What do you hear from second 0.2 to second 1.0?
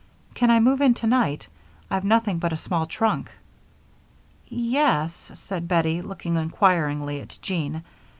Can I move in